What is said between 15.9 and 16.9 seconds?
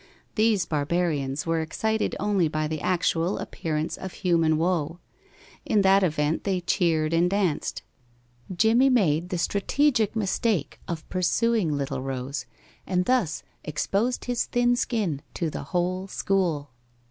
school.